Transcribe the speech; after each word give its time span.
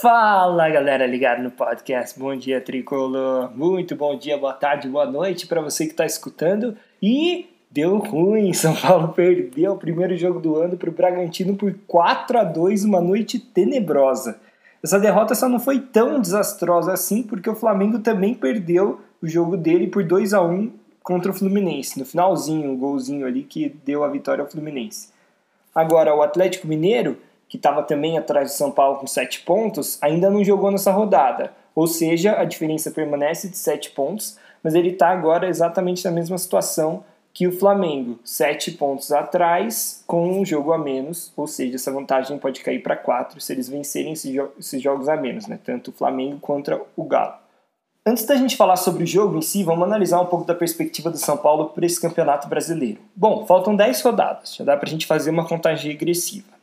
Fala 0.00 0.68
galera 0.68 1.06
ligado 1.06 1.42
no 1.42 1.50
podcast, 1.50 2.18
bom 2.18 2.36
dia 2.36 2.60
tricolor, 2.60 3.50
muito 3.56 3.96
bom 3.96 4.14
dia, 4.14 4.36
boa 4.36 4.52
tarde, 4.52 4.88
boa 4.88 5.06
noite 5.06 5.46
para 5.46 5.62
você 5.62 5.86
que 5.86 5.92
está 5.92 6.04
escutando. 6.04 6.76
E 7.02 7.48
deu 7.70 7.96
ruim, 7.96 8.52
São 8.54 8.74
Paulo 8.74 9.14
perdeu 9.14 9.72
o 9.72 9.78
primeiro 9.78 10.14
jogo 10.14 10.38
do 10.38 10.56
ano 10.56 10.76
para 10.76 10.90
o 10.90 10.92
Bragantino 10.92 11.56
por 11.56 11.74
4 11.86 12.38
a 12.38 12.44
2 12.44 12.84
uma 12.84 13.00
noite 13.00 13.38
tenebrosa. 13.38 14.38
Essa 14.84 15.00
derrota 15.00 15.34
só 15.34 15.48
não 15.48 15.58
foi 15.58 15.80
tão 15.80 16.20
desastrosa 16.20 16.92
assim 16.92 17.22
porque 17.22 17.48
o 17.48 17.56
Flamengo 17.56 17.98
também 18.00 18.34
perdeu 18.34 19.00
o 19.22 19.26
jogo 19.26 19.56
dele 19.56 19.86
por 19.86 20.04
2 20.04 20.34
a 20.34 20.42
1 20.42 20.72
contra 21.02 21.30
o 21.30 21.34
Fluminense, 21.34 21.98
no 21.98 22.04
finalzinho, 22.04 22.70
um 22.70 22.76
golzinho 22.76 23.26
ali 23.26 23.44
que 23.44 23.70
deu 23.82 24.04
a 24.04 24.08
vitória 24.08 24.42
ao 24.42 24.50
Fluminense. 24.50 25.08
Agora, 25.74 26.14
o 26.14 26.20
Atlético 26.20 26.66
Mineiro 26.66 27.16
que 27.56 27.58
estava 27.58 27.82
também 27.82 28.18
atrás 28.18 28.50
de 28.50 28.56
São 28.56 28.70
Paulo 28.70 28.98
com 28.98 29.06
7 29.06 29.40
pontos, 29.40 29.98
ainda 30.02 30.28
não 30.28 30.44
jogou 30.44 30.70
nessa 30.70 30.92
rodada. 30.92 31.52
Ou 31.74 31.86
seja, 31.86 32.38
a 32.38 32.44
diferença 32.44 32.90
permanece 32.90 33.48
de 33.48 33.56
7 33.56 33.90
pontos, 33.90 34.38
mas 34.62 34.74
ele 34.74 34.90
está 34.90 35.08
agora 35.08 35.48
exatamente 35.48 36.04
na 36.04 36.10
mesma 36.10 36.36
situação 36.36 37.02
que 37.32 37.46
o 37.46 37.52
Flamengo, 37.52 38.18
7 38.24 38.72
pontos 38.72 39.10
atrás, 39.10 40.02
com 40.06 40.40
um 40.40 40.44
jogo 40.44 40.72
a 40.72 40.78
menos, 40.78 41.32
ou 41.36 41.46
seja, 41.46 41.76
essa 41.76 41.92
vantagem 41.92 42.38
pode 42.38 42.60
cair 42.60 42.82
para 42.82 42.96
4 42.96 43.40
se 43.40 43.52
eles 43.52 43.68
vencerem 43.68 44.12
esses, 44.12 44.32
jo 44.32 44.48
esses 44.58 44.80
jogos 44.80 45.08
a 45.08 45.16
menos, 45.16 45.46
né? 45.46 45.58
tanto 45.62 45.90
o 45.90 45.94
Flamengo 45.94 46.38
contra 46.40 46.80
o 46.94 47.04
Galo. 47.04 47.34
Antes 48.06 48.24
da 48.24 48.36
gente 48.36 48.56
falar 48.56 48.76
sobre 48.76 49.04
o 49.04 49.06
jogo 49.06 49.36
em 49.36 49.42
si, 49.42 49.64
vamos 49.64 49.84
analisar 49.84 50.20
um 50.20 50.26
pouco 50.26 50.44
da 50.44 50.54
perspectiva 50.54 51.10
do 51.10 51.18
São 51.18 51.36
Paulo 51.36 51.70
para 51.70 51.84
esse 51.84 52.00
campeonato 52.00 52.48
brasileiro. 52.48 53.00
Bom, 53.14 53.46
faltam 53.46 53.74
10 53.74 54.00
rodadas, 54.02 54.54
já 54.54 54.64
dá 54.64 54.76
para 54.76 54.86
a 54.86 54.90
gente 54.90 55.06
fazer 55.06 55.30
uma 55.30 55.46
contagem 55.46 55.90
regressiva. 55.90 56.55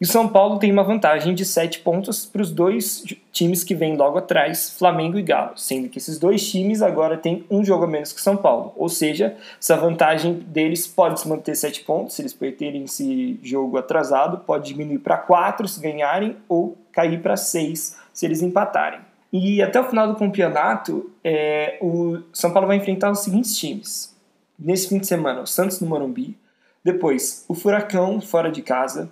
E 0.00 0.04
o 0.04 0.06
São 0.06 0.28
Paulo 0.28 0.60
tem 0.60 0.70
uma 0.70 0.84
vantagem 0.84 1.34
de 1.34 1.44
7 1.44 1.80
pontos 1.80 2.24
para 2.24 2.40
os 2.40 2.52
dois 2.52 3.02
times 3.32 3.64
que 3.64 3.74
vêm 3.74 3.96
logo 3.96 4.16
atrás, 4.16 4.70
Flamengo 4.78 5.18
e 5.18 5.22
Galo, 5.22 5.56
sendo 5.56 5.88
que 5.88 5.98
esses 5.98 6.20
dois 6.20 6.48
times 6.48 6.82
agora 6.82 7.16
têm 7.16 7.44
um 7.50 7.64
jogo 7.64 7.82
a 7.82 7.88
menos 7.88 8.12
que 8.12 8.20
São 8.20 8.36
Paulo. 8.36 8.72
Ou 8.76 8.88
seja, 8.88 9.36
essa 9.60 9.76
vantagem 9.76 10.34
deles 10.34 10.86
pode 10.86 11.18
se 11.18 11.28
manter 11.28 11.56
7 11.56 11.82
pontos, 11.82 12.14
se 12.14 12.22
eles 12.22 12.32
perderem 12.32 12.84
esse 12.84 13.40
jogo 13.42 13.76
atrasado, 13.76 14.38
pode 14.38 14.68
diminuir 14.68 15.00
para 15.00 15.16
4 15.16 15.66
se 15.66 15.80
ganharem 15.80 16.36
ou 16.48 16.76
cair 16.92 17.20
para 17.20 17.36
6 17.36 17.96
se 18.12 18.24
eles 18.24 18.40
empatarem. 18.40 19.00
E 19.32 19.60
até 19.60 19.80
o 19.80 19.88
final 19.88 20.06
do 20.06 20.14
campeonato, 20.14 21.10
é, 21.24 21.76
o 21.82 22.18
São 22.32 22.52
Paulo 22.52 22.68
vai 22.68 22.76
enfrentar 22.76 23.10
os 23.10 23.18
seguintes 23.18 23.58
times. 23.58 24.16
Nesse 24.56 24.88
fim 24.88 24.98
de 24.98 25.08
semana, 25.08 25.40
o 25.40 25.46
Santos 25.46 25.80
no 25.80 25.88
Morumbi, 25.88 26.36
depois 26.84 27.44
o 27.48 27.54
Furacão 27.54 28.20
fora 28.20 28.50
de 28.50 28.62
casa, 28.62 29.10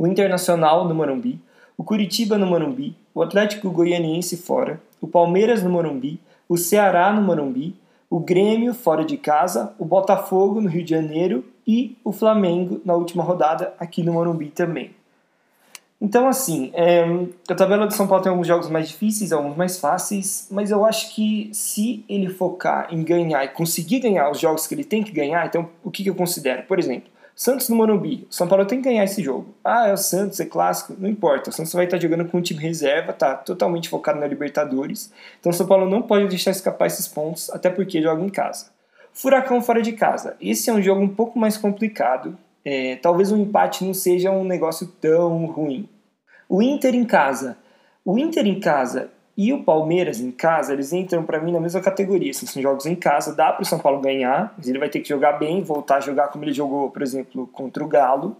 o 0.00 0.06
Internacional 0.06 0.88
no 0.88 0.94
Morumbi, 0.94 1.38
o 1.76 1.84
Curitiba 1.84 2.38
no 2.38 2.46
Morumbi, 2.46 2.96
o 3.14 3.20
Atlético 3.20 3.70
Goianiense 3.70 4.34
fora, 4.38 4.80
o 4.98 5.06
Palmeiras 5.06 5.62
no 5.62 5.68
Morumbi, 5.68 6.18
o 6.48 6.56
Ceará 6.56 7.12
no 7.12 7.20
Morumbi, 7.20 7.76
o 8.08 8.18
Grêmio 8.18 8.72
fora 8.72 9.04
de 9.04 9.18
casa, 9.18 9.74
o 9.78 9.84
Botafogo 9.84 10.58
no 10.58 10.70
Rio 10.70 10.82
de 10.82 10.88
Janeiro 10.88 11.44
e 11.66 11.98
o 12.02 12.12
Flamengo 12.12 12.80
na 12.82 12.94
última 12.94 13.22
rodada 13.22 13.74
aqui 13.78 14.02
no 14.02 14.14
Morumbi 14.14 14.46
também. 14.46 14.90
Então, 16.00 16.26
assim, 16.26 16.70
é, 16.72 17.04
a 17.46 17.54
tabela 17.54 17.86
do 17.86 17.92
São 17.92 18.08
Paulo 18.08 18.22
tem 18.22 18.30
alguns 18.30 18.46
jogos 18.46 18.70
mais 18.70 18.88
difíceis, 18.88 19.32
alguns 19.32 19.54
mais 19.54 19.78
fáceis, 19.78 20.48
mas 20.50 20.70
eu 20.70 20.82
acho 20.82 21.14
que 21.14 21.50
se 21.52 22.06
ele 22.08 22.30
focar 22.30 22.88
em 22.90 23.04
ganhar 23.04 23.44
e 23.44 23.48
conseguir 23.48 24.00
ganhar 24.00 24.30
os 24.30 24.40
jogos 24.40 24.66
que 24.66 24.74
ele 24.74 24.84
tem 24.84 25.02
que 25.02 25.12
ganhar, 25.12 25.46
então 25.46 25.68
o 25.84 25.90
que, 25.90 26.02
que 26.02 26.08
eu 26.08 26.14
considero? 26.14 26.62
Por 26.62 26.78
exemplo, 26.78 27.10
Santos 27.40 27.70
no 27.70 27.76
Morumbi. 27.76 28.26
O 28.30 28.34
São 28.34 28.46
Paulo 28.46 28.66
tem 28.66 28.82
que 28.82 28.84
ganhar 28.90 29.02
esse 29.02 29.22
jogo. 29.22 29.54
Ah, 29.64 29.88
é 29.88 29.94
o 29.94 29.96
Santos, 29.96 30.38
é 30.40 30.44
clássico. 30.44 30.94
Não 30.98 31.08
importa. 31.08 31.48
O 31.48 31.52
Santos 31.54 31.72
vai 31.72 31.86
estar 31.86 31.98
jogando 31.98 32.26
com 32.26 32.36
um 32.36 32.42
time 32.42 32.60
reserva, 32.60 33.14
tá 33.14 33.34
totalmente 33.34 33.88
focado 33.88 34.20
na 34.20 34.26
Libertadores. 34.26 35.10
Então 35.40 35.48
o 35.48 35.54
São 35.54 35.66
Paulo 35.66 35.88
não 35.88 36.02
pode 36.02 36.28
deixar 36.28 36.50
escapar 36.50 36.84
esses 36.84 37.08
pontos, 37.08 37.48
até 37.48 37.70
porque 37.70 38.02
joga 38.02 38.22
em 38.22 38.28
casa. 38.28 38.66
Furacão 39.14 39.62
fora 39.62 39.80
de 39.80 39.92
casa. 39.92 40.36
Esse 40.38 40.68
é 40.68 40.74
um 40.74 40.82
jogo 40.82 41.00
um 41.00 41.08
pouco 41.08 41.38
mais 41.38 41.56
complicado. 41.56 42.36
É, 42.62 42.96
talvez 42.96 43.32
o 43.32 43.36
um 43.36 43.40
empate 43.40 43.86
não 43.86 43.94
seja 43.94 44.30
um 44.30 44.44
negócio 44.44 44.86
tão 45.00 45.46
ruim. 45.46 45.88
O 46.46 46.60
Inter 46.60 46.94
em 46.94 47.06
casa. 47.06 47.56
O 48.04 48.18
Inter 48.18 48.46
em 48.46 48.60
casa 48.60 49.08
e 49.42 49.54
o 49.54 49.64
Palmeiras 49.64 50.20
em 50.20 50.30
casa, 50.30 50.74
eles 50.74 50.92
entram 50.92 51.22
para 51.22 51.40
mim 51.40 51.50
na 51.50 51.58
mesma 51.58 51.80
categoria. 51.80 52.30
Assim, 52.30 52.44
são 52.44 52.60
jogos 52.60 52.84
em 52.84 52.94
casa, 52.94 53.34
dá 53.34 53.50
para 53.50 53.62
o 53.62 53.64
São 53.64 53.78
Paulo 53.78 53.98
ganhar, 53.98 54.52
mas 54.54 54.68
ele 54.68 54.78
vai 54.78 54.90
ter 54.90 55.00
que 55.00 55.08
jogar 55.08 55.38
bem, 55.38 55.62
voltar 55.62 55.96
a 55.96 56.00
jogar 56.00 56.28
como 56.28 56.44
ele 56.44 56.52
jogou, 56.52 56.90
por 56.90 57.00
exemplo, 57.00 57.46
contra 57.46 57.82
o 57.82 57.88
Galo. 57.88 58.36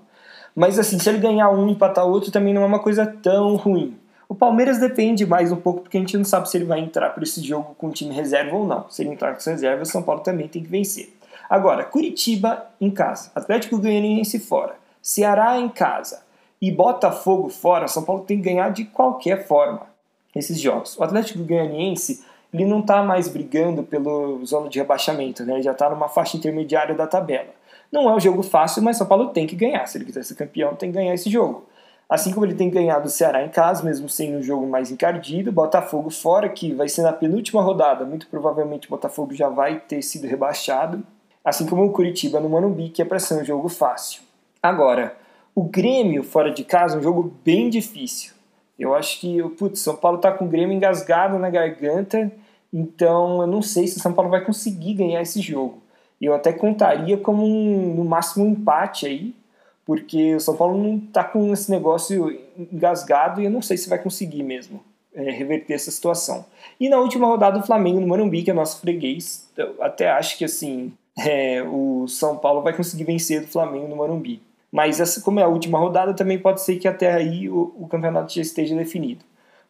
Mas 0.54 0.78
assim, 0.78 0.98
se 0.98 1.08
ele 1.08 1.16
ganhar 1.16 1.48
um 1.48 1.68
e 1.68 1.72
empatar 1.72 2.06
outro, 2.06 2.30
também 2.30 2.52
não 2.52 2.60
é 2.62 2.66
uma 2.66 2.80
coisa 2.80 3.06
tão 3.06 3.56
ruim. 3.56 3.96
O 4.28 4.34
Palmeiras 4.34 4.76
depende 4.76 5.24
mais 5.24 5.50
um 5.50 5.56
pouco, 5.56 5.80
porque 5.80 5.96
a 5.96 6.00
gente 6.00 6.18
não 6.18 6.24
sabe 6.24 6.50
se 6.50 6.58
ele 6.58 6.66
vai 6.66 6.80
entrar 6.80 7.14
por 7.14 7.22
esse 7.22 7.40
jogo 7.40 7.74
com 7.78 7.90
time 7.90 8.12
reserva 8.12 8.54
ou 8.54 8.66
não. 8.66 8.84
Se 8.90 9.02
ele 9.02 9.08
entrar 9.08 9.34
com 9.34 9.50
reserva, 9.50 9.82
o 9.82 9.86
São 9.86 10.02
Paulo 10.02 10.20
também 10.20 10.48
tem 10.48 10.62
que 10.62 10.68
vencer. 10.68 11.16
Agora, 11.48 11.82
Curitiba 11.82 12.66
em 12.78 12.90
casa, 12.90 13.30
Atlético 13.34 13.78
Goianiense 13.78 14.38
fora, 14.38 14.74
Ceará 15.00 15.58
em 15.58 15.70
casa 15.70 16.20
e 16.60 16.70
Botafogo 16.70 17.48
fora, 17.48 17.88
São 17.88 18.02
Paulo 18.02 18.22
tem 18.22 18.36
que 18.36 18.44
ganhar 18.44 18.68
de 18.68 18.84
qualquer 18.84 19.46
forma 19.46 19.88
esses 20.34 20.60
jogos. 20.60 20.96
O 20.98 21.02
Atlético 21.02 21.44
Goianiense 21.44 22.24
ele 22.52 22.64
não 22.64 22.80
está 22.80 23.02
mais 23.02 23.28
brigando 23.28 23.82
pelo 23.82 24.44
zona 24.44 24.68
de 24.68 24.78
rebaixamento, 24.78 25.44
né? 25.44 25.54
ele 25.54 25.62
já 25.62 25.72
está 25.72 25.88
numa 25.88 26.08
faixa 26.08 26.36
intermediária 26.36 26.94
da 26.94 27.06
tabela. 27.06 27.50
Não 27.92 28.08
é 28.08 28.14
um 28.14 28.20
jogo 28.20 28.42
fácil, 28.42 28.82
mas 28.82 28.96
São 28.96 29.06
Paulo 29.06 29.28
tem 29.28 29.46
que 29.46 29.56
ganhar. 29.56 29.86
Se 29.86 29.98
ele 29.98 30.04
quiser 30.04 30.24
ser 30.24 30.34
campeão, 30.34 30.74
tem 30.74 30.91
que 30.91 30.96
ganhar 30.96 31.14
esse 31.14 31.30
jogo. 31.30 31.66
Assim 32.08 32.32
como 32.32 32.44
ele 32.44 32.54
tem 32.54 32.68
ganhado 32.68 33.06
o 33.06 33.10
Ceará 33.10 33.44
em 33.44 33.48
casa, 33.48 33.84
mesmo 33.84 34.08
sendo 34.08 34.38
um 34.38 34.42
jogo 34.42 34.66
mais 34.66 34.91
encardido, 34.91 35.52
Botafogo 35.52 36.10
fora, 36.10 36.48
que 36.48 36.74
vai 36.74 36.88
ser 36.88 37.02
na 37.02 37.12
penúltima 37.12 37.62
rodada, 37.62 38.04
muito 38.04 38.26
provavelmente 38.26 38.88
o 38.88 38.91
Botafogo 38.91 39.32
já 39.32 39.48
vai 39.48 39.78
ter 39.78 40.02
sido 40.02 40.26
rebaixado. 40.26 41.04
Assim 41.44 41.66
como 41.66 41.84
o 41.84 41.92
Curitiba 41.92 42.41
no 42.41 42.48
Manumbi, 42.48 42.91
que 42.91 43.00
é 43.00 43.04
para 43.04 43.18
ser 43.20 43.41
um 43.41 43.44
jogo 43.44 43.68
fácil. 43.68 44.22
Agora, 44.60 45.16
o 45.54 45.62
Grêmio 45.62 46.22
fora 46.22 46.50
de 46.50 46.64
casa 46.64 46.97
é 46.97 46.98
um 46.98 47.02
jogo 47.02 47.32
bem 47.44 47.70
difícil. 47.70 48.34
Eu 48.80 48.94
acho 48.94 49.20
que, 49.20 49.42
putz, 49.58 49.80
São 49.80 49.94
Paulo 49.94 50.16
tá 50.16 50.32
com 50.32 50.46
o 50.46 50.48
Grêmio 50.48 50.74
engasgado 50.74 51.38
na 51.38 51.50
garganta, 51.50 52.32
então 52.72 53.42
eu 53.42 53.46
não 53.46 53.60
sei 53.60 53.86
se 53.86 53.98
o 53.98 54.00
São 54.00 54.14
Paulo 54.14 54.30
vai 54.30 54.42
conseguir 54.42 54.94
ganhar 54.94 55.20
esse 55.20 55.42
jogo. 55.42 55.82
Eu 56.18 56.32
até 56.32 56.50
contaria 56.50 57.18
como 57.18 57.44
um, 57.44 57.94
no 57.94 58.04
máximo 58.06 58.46
um 58.46 58.52
empate 58.52 59.04
aí, 59.04 59.34
porque 59.84 60.34
o 60.34 60.41
São 60.41 60.56
Paulo 60.56 60.82
não 60.82 60.98
tá 60.98 61.22
com 61.22 61.52
esse 61.52 61.70
negócio 61.70 62.34
engasgado 62.72 63.42
e 63.42 63.44
eu 63.44 63.50
não 63.50 63.60
sei 63.60 63.76
se 63.76 63.88
vai 63.88 63.98
conseguir 63.98 64.42
mesmo 64.42 64.80
é, 65.14 65.30
reverter 65.30 65.74
essa 65.74 65.91
situação. 65.91 66.47
E 66.78 66.88
na 66.88 66.98
última 66.98 67.26
rodada 67.26 67.58
o 67.58 67.62
Flamengo 67.62 68.00
no 68.00 68.06
Morumbi, 68.06 68.42
que 68.42 68.50
é 68.50 68.54
nosso 68.54 68.80
freguês, 68.80 69.47
eu 69.58 69.74
até 69.82 70.10
acho 70.10 70.38
que 70.38 70.44
assim 70.44 70.91
é, 71.18 71.62
o 71.62 72.08
São 72.08 72.38
Paulo 72.38 72.62
vai 72.62 72.74
conseguir 72.74 73.04
vencer 73.04 73.42
do 73.42 73.48
Flamengo 73.48 73.88
no 73.88 73.97
Morumbi. 73.97 74.41
Mas 74.70 75.00
essa, 75.00 75.20
como 75.20 75.41
é 75.41 75.42
a 75.42 75.48
última 75.48 75.78
rodada, 75.78 76.14
também 76.14 76.38
pode 76.38 76.60
ser 76.60 76.76
que 76.76 76.86
até 76.86 77.12
aí 77.12 77.48
o, 77.48 77.75
o 77.76 77.88
campeonato 77.88 78.32
já 78.32 78.41
esteja 78.41 78.75
definido. 78.76 79.25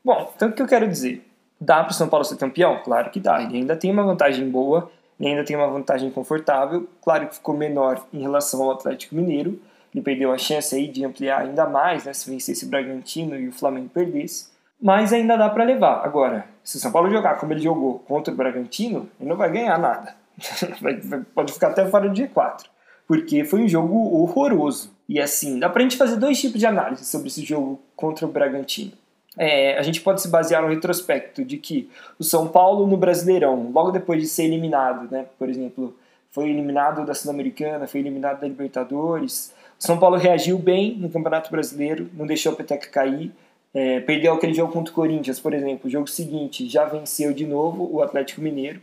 Bom, 0.05 0.31
então 0.35 0.49
o 0.49 0.53
que 0.53 0.61
eu 0.61 0.67
quero 0.67 0.87
dizer? 0.87 1.27
Dá 1.61 1.83
para 1.83 1.93
o 1.93 1.95
São 1.95 2.09
Paulo 2.09 2.25
ser 2.25 2.37
campeão? 2.37 2.81
Claro 2.83 3.11
que 3.11 3.21
dá. 3.21 3.43
Ele 3.43 3.59
ainda 3.59 3.77
tem 3.77 3.91
uma 3.91 4.03
vantagem 4.03 4.49
boa, 4.49 4.91
ele 5.19 5.31
ainda 5.31 5.45
tem 5.45 5.57
uma 5.57 5.69
vantagem 5.69 6.11
confortável. 6.11 6.89
Claro 7.03 7.29
que 7.29 7.35
ficou 7.35 7.57
menor 7.57 8.07
em 8.13 8.21
relação 8.21 8.63
ao 8.63 8.73
Atlético 8.73 9.15
Mineiro. 9.15 9.59
Ele 9.95 10.03
perdeu 10.03 10.33
a 10.33 10.39
chance 10.39 10.75
aí 10.75 10.87
de 10.87 11.05
ampliar 11.05 11.41
ainda 11.41 11.67
mais, 11.67 12.05
né, 12.05 12.13
se 12.13 12.31
vencesse 12.31 12.65
o 12.65 12.69
Bragantino 12.69 13.37
e 13.37 13.49
o 13.49 13.53
Flamengo 13.53 13.89
perdesse. 13.89 14.49
Mas 14.81 15.13
ainda 15.13 15.37
dá 15.37 15.49
para 15.51 15.65
levar. 15.65 16.05
Agora, 16.05 16.47
se 16.63 16.77
o 16.77 16.81
São 16.81 16.93
Paulo 16.93 17.11
jogar 17.11 17.37
como 17.37 17.53
ele 17.53 17.61
jogou 17.61 17.99
contra 18.01 18.33
o 18.33 18.37
Bragantino, 18.37 19.11
ele 19.19 19.29
não 19.29 19.37
vai 19.37 19.51
ganhar 19.51 19.79
nada. 19.79 20.15
pode 21.35 21.53
ficar 21.53 21.69
até 21.69 21.85
fora 21.87 22.09
do 22.09 22.15
G4 22.15 22.65
porque 23.11 23.43
foi 23.43 23.65
um 23.65 23.69
jogo 23.69 24.23
horroroso. 24.23 24.93
E 25.09 25.19
assim, 25.19 25.59
dá 25.59 25.69
pra 25.69 25.83
gente 25.83 25.97
fazer 25.97 26.15
dois 26.15 26.41
tipos 26.41 26.61
de 26.61 26.67
análise 26.67 27.05
sobre 27.05 27.27
esse 27.27 27.45
jogo 27.45 27.81
contra 27.97 28.25
o 28.25 28.31
Bragantino. 28.31 28.93
É, 29.37 29.77
a 29.77 29.83
gente 29.83 30.01
pode 30.01 30.23
se 30.23 30.29
basear 30.29 30.63
no 30.63 30.69
retrospecto 30.69 31.45
de 31.45 31.57
que 31.57 31.91
o 32.21 32.23
São 32.23 32.47
Paulo 32.47 32.87
no 32.87 32.97
Brasileirão, 32.97 33.73
logo 33.75 33.91
depois 33.91 34.23
de 34.23 34.29
ser 34.29 34.45
eliminado, 34.45 35.11
né, 35.11 35.27
por 35.37 35.49
exemplo, 35.49 35.93
foi 36.31 36.51
eliminado 36.51 37.05
da 37.05 37.13
Sul-Americana, 37.13 37.89
foi 37.89 37.99
eliminado 37.99 38.43
da 38.43 38.47
Libertadores, 38.47 39.53
o 39.77 39.85
São 39.85 39.99
Paulo 39.99 40.17
reagiu 40.17 40.57
bem 40.57 40.97
no 40.97 41.11
Campeonato 41.11 41.51
Brasileiro, 41.51 42.09
não 42.15 42.29
deixou 42.29 42.53
a 42.53 42.55
peteca 42.55 42.89
cair, 42.91 43.33
é, 43.75 43.99
perdeu 43.99 44.35
aquele 44.35 44.55
jogo 44.55 44.73
contra 44.73 44.93
o 44.93 44.95
Corinthians, 44.95 45.41
por 45.41 45.53
exemplo, 45.53 45.89
o 45.89 45.91
jogo 45.91 46.07
seguinte 46.07 46.69
já 46.69 46.85
venceu 46.85 47.33
de 47.33 47.45
novo 47.45 47.91
o 47.93 48.03
Atlético 48.03 48.41
Mineiro, 48.41 48.81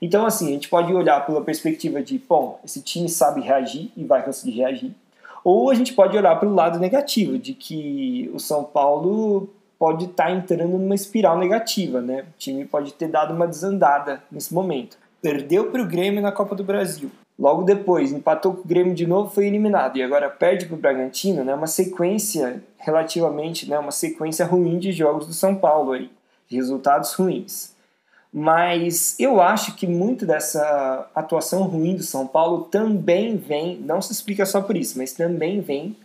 então, 0.00 0.24
assim, 0.24 0.48
a 0.48 0.52
gente 0.52 0.68
pode 0.68 0.92
olhar 0.92 1.24
pela 1.26 1.40
perspectiva 1.40 2.02
de, 2.02 2.18
bom, 2.18 2.60
esse 2.64 2.80
time 2.80 3.08
sabe 3.08 3.40
reagir 3.40 3.90
e 3.96 4.04
vai 4.04 4.22
conseguir 4.24 4.52
reagir. 4.52 4.92
Ou 5.44 5.70
a 5.70 5.74
gente 5.74 5.92
pode 5.92 6.16
olhar 6.16 6.38
pelo 6.38 6.54
lado 6.54 6.78
negativo, 6.78 7.38
de 7.38 7.54
que 7.54 8.30
o 8.32 8.38
São 8.38 8.64
Paulo 8.64 9.48
pode 9.78 10.06
estar 10.06 10.24
tá 10.24 10.30
entrando 10.30 10.76
numa 10.76 10.94
espiral 10.94 11.38
negativa, 11.38 12.00
né? 12.00 12.22
O 12.22 12.38
time 12.38 12.64
pode 12.64 12.92
ter 12.94 13.08
dado 13.08 13.32
uma 13.32 13.46
desandada 13.46 14.22
nesse 14.30 14.52
momento. 14.52 14.98
Perdeu 15.22 15.70
para 15.70 15.82
o 15.82 15.86
Grêmio 15.86 16.20
na 16.20 16.32
Copa 16.32 16.54
do 16.54 16.64
Brasil. 16.64 17.10
Logo 17.38 17.62
depois, 17.62 18.12
empatou 18.12 18.54
com 18.54 18.62
o 18.62 18.66
Grêmio 18.66 18.94
de 18.94 19.06
novo, 19.06 19.30
foi 19.30 19.46
eliminado 19.46 19.96
e 19.96 20.02
agora 20.02 20.28
perde 20.28 20.66
para 20.66 20.74
o 20.74 20.78
Bragantino, 20.78 21.44
né? 21.44 21.54
Uma 21.54 21.68
sequência 21.68 22.62
relativamente, 22.76 23.68
né? 23.68 23.78
Uma 23.78 23.92
sequência 23.92 24.44
ruim 24.44 24.78
de 24.78 24.90
jogos 24.90 25.26
do 25.26 25.32
São 25.32 25.54
Paulo 25.54 25.92
aí, 25.92 26.10
resultados 26.50 27.14
ruins. 27.14 27.77
Mas 28.32 29.18
eu 29.18 29.40
acho 29.40 29.74
que 29.74 29.86
muito 29.86 30.26
dessa 30.26 31.08
atuação 31.14 31.62
ruim 31.62 31.96
do 31.96 32.02
São 32.02 32.26
Paulo 32.26 32.64
também 32.64 33.36
vem, 33.36 33.76
não 33.78 34.02
se 34.02 34.12
explica 34.12 34.44
só 34.44 34.60
por 34.60 34.76
isso, 34.76 34.98
mas 34.98 35.12
também 35.12 35.60
vem 35.60 35.96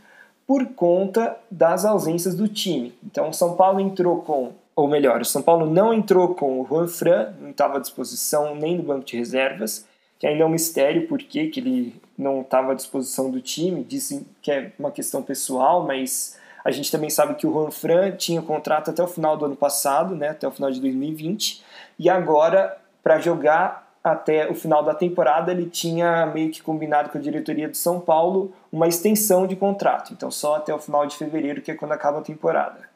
por 0.47 0.65
conta 0.67 1.37
das 1.51 1.85
ausências 1.85 2.35
do 2.35 2.47
time. 2.47 2.93
Então, 3.03 3.29
o 3.29 3.33
São 3.33 3.55
Paulo 3.55 3.79
entrou 3.79 4.21
com, 4.21 4.51
ou 4.75 4.87
melhor, 4.87 5.21
o 5.21 5.25
São 5.25 5.41
Paulo 5.41 5.65
não 5.65 5.93
entrou 5.93 6.33
com 6.35 6.61
o 6.61 6.65
Juan 6.65 6.87
Fran, 6.87 7.33
não 7.41 7.51
estava 7.51 7.77
à 7.77 7.79
disposição 7.81 8.55
nem 8.55 8.77
do 8.77 8.83
banco 8.83 9.05
de 9.05 9.17
reservas 9.17 9.85
que 10.23 10.27
ainda 10.27 10.43
é 10.43 10.45
um 10.45 10.49
mistério 10.49 11.05
por 11.05 11.19
que 11.19 11.51
ele 11.57 12.01
não 12.17 12.39
estava 12.39 12.71
à 12.71 12.75
disposição 12.75 13.29
do 13.29 13.41
time. 13.41 13.83
Dizem 13.83 14.25
que 14.41 14.49
é 14.49 14.71
uma 14.79 14.89
questão 14.89 15.21
pessoal, 15.21 15.85
mas 15.85 16.39
a 16.63 16.71
gente 16.71 16.89
também 16.89 17.09
sabe 17.09 17.35
que 17.35 17.45
o 17.45 17.51
Juan 17.51 17.71
Fran 17.71 18.11
tinha 18.11 18.41
contrato 18.41 18.89
até 18.89 19.03
o 19.03 19.07
final 19.07 19.35
do 19.35 19.43
ano 19.43 19.57
passado, 19.57 20.15
né, 20.15 20.29
até 20.29 20.47
o 20.47 20.51
final 20.51 20.71
de 20.71 20.79
2020, 20.79 21.61
e 21.97 22.09
agora, 22.09 22.77
para 23.01 23.19
jogar 23.19 23.91
até 24.03 24.49
o 24.49 24.55
final 24.55 24.83
da 24.83 24.93
temporada, 24.93 25.51
ele 25.51 25.69
tinha 25.69 26.25
meio 26.25 26.51
que 26.51 26.61
combinado 26.61 27.09
com 27.09 27.17
a 27.17 27.21
diretoria 27.21 27.69
do 27.69 27.77
São 27.77 27.99
Paulo 27.99 28.51
uma 28.71 28.87
extensão 28.87 29.47
de 29.47 29.55
contrato. 29.55 30.11
Então, 30.11 30.29
só 30.29 30.55
até 30.55 30.73
o 30.73 30.79
final 30.79 31.05
de 31.05 31.15
fevereiro, 31.15 31.61
que 31.61 31.71
é 31.71 31.75
quando 31.75 31.93
acaba 31.93 32.19
a 32.19 32.23
temporada 32.23 32.93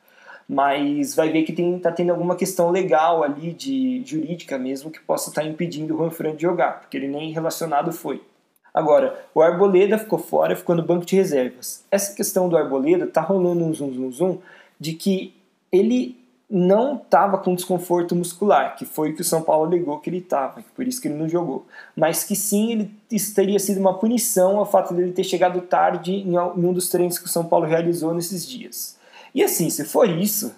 mas 0.47 1.13
vai 1.13 1.29
ver 1.29 1.43
que 1.43 1.51
tem, 1.51 1.77
tá 1.77 1.91
tendo 1.91 2.11
alguma 2.11 2.35
questão 2.35 2.71
legal 2.71 3.21
ali, 3.21 3.51
de 3.51 4.01
jurídica 4.05 4.57
mesmo, 4.57 4.89
que 4.89 4.99
possa 5.01 5.29
estar 5.29 5.41
tá 5.41 5.47
impedindo 5.47 5.93
o 5.93 5.97
Juan 5.97 6.35
de 6.35 6.41
jogar, 6.41 6.79
porque 6.79 6.95
ele 6.95 7.07
nem 7.07 7.31
relacionado 7.31 7.91
foi. 7.91 8.23
Agora, 8.73 9.25
o 9.33 9.41
Arboleda 9.41 9.97
ficou 9.97 10.19
fora, 10.19 10.55
ficou 10.55 10.75
no 10.75 10.83
banco 10.83 11.05
de 11.05 11.15
reservas. 11.15 11.83
Essa 11.91 12.15
questão 12.15 12.47
do 12.47 12.55
Arboleda 12.55 13.07
tá 13.07 13.21
rolando 13.21 13.65
um 13.65 13.73
zoom, 13.73 13.91
zoom, 13.91 14.11
zoom, 14.11 14.37
de 14.79 14.93
que 14.93 15.35
ele 15.71 16.16
não 16.49 16.95
estava 16.95 17.37
com 17.37 17.53
desconforto 17.53 18.15
muscular, 18.15 18.77
que 18.77 18.85
foi 18.85 19.11
o 19.11 19.15
que 19.15 19.21
o 19.21 19.25
São 19.25 19.41
Paulo 19.41 19.65
alegou 19.65 19.99
que 19.99 20.09
ele 20.09 20.19
estava, 20.19 20.63
por 20.75 20.87
isso 20.87 21.01
que 21.01 21.07
ele 21.09 21.17
não 21.17 21.27
jogou. 21.27 21.65
Mas 21.95 22.23
que 22.23 22.35
sim, 22.35 22.71
ele 22.71 22.91
teria 23.35 23.59
sido 23.59 23.79
uma 23.79 23.95
punição 23.95 24.57
ao 24.57 24.65
fato 24.65 24.93
dele 24.93 25.11
ter 25.11 25.25
chegado 25.25 25.61
tarde 25.61 26.13
em 26.13 26.37
um 26.37 26.73
dos 26.73 26.89
treinos 26.89 27.19
que 27.19 27.25
o 27.25 27.29
São 27.29 27.45
Paulo 27.45 27.65
realizou 27.65 28.13
nesses 28.13 28.47
dias. 28.47 28.97
E 29.35 29.43
assim, 29.43 29.69
se 29.69 29.83
for 29.83 30.09
isso, 30.09 30.55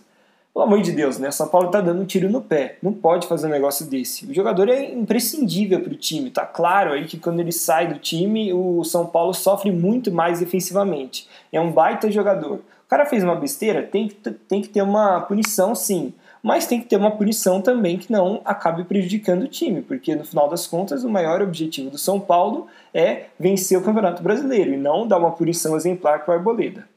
pelo 0.53 0.65
amor 0.65 0.81
de 0.81 0.91
Deus, 0.91 1.17
né? 1.17 1.31
São 1.31 1.47
Paulo 1.47 1.69
tá 1.69 1.79
dando 1.79 2.01
um 2.01 2.05
tiro 2.05 2.29
no 2.29 2.41
pé. 2.41 2.77
Não 2.81 2.91
pode 2.91 3.27
fazer 3.27 3.47
um 3.47 3.51
negócio 3.51 3.85
desse. 3.85 4.25
O 4.25 4.33
jogador 4.33 4.67
é 4.67 4.91
imprescindível 4.91 5.79
para 5.81 5.93
o 5.93 5.95
time. 5.95 6.29
Tá 6.31 6.45
claro 6.45 6.91
aí 6.91 7.05
que 7.05 7.17
quando 7.17 7.39
ele 7.39 7.51
sai 7.51 7.87
do 7.87 7.99
time, 7.99 8.51
o 8.51 8.83
São 8.83 9.05
Paulo 9.05 9.33
sofre 9.33 9.71
muito 9.71 10.11
mais 10.11 10.39
defensivamente. 10.39 11.27
É 11.51 11.59
um 11.61 11.71
baita 11.71 12.11
jogador. 12.11 12.61
O 12.89 12.95
cara 12.97 13.05
fez 13.05 13.23
uma 13.23 13.35
besteira, 13.35 13.83
tem 13.83 14.07
que, 14.07 14.15
tem 14.15 14.63
que 14.63 14.67
ter 14.67 14.81
uma 14.81 15.21
punição 15.21 15.75
sim. 15.75 16.11
Mas 16.41 16.65
tem 16.65 16.81
que 16.81 16.87
ter 16.87 16.95
uma 16.95 17.11
punição 17.11 17.61
também 17.61 17.99
que 17.99 18.11
não 18.11 18.41
acabe 18.43 18.83
prejudicando 18.83 19.43
o 19.43 19.47
time, 19.47 19.83
porque 19.83 20.15
no 20.15 20.25
final 20.25 20.49
das 20.49 20.65
contas 20.65 21.03
o 21.03 21.09
maior 21.09 21.39
objetivo 21.39 21.91
do 21.91 21.99
São 21.99 22.19
Paulo 22.19 22.65
é 22.91 23.25
vencer 23.39 23.77
o 23.77 23.83
Campeonato 23.83 24.23
Brasileiro 24.23 24.73
e 24.73 24.77
não 24.77 25.07
dar 25.07 25.19
uma 25.19 25.29
punição 25.33 25.75
exemplar 25.75 26.25
para 26.25 26.33
o 26.33 26.37
Arboleda. 26.39 26.89